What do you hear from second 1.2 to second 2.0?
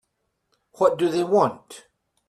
want?